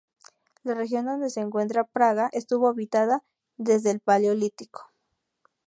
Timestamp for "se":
1.29-1.41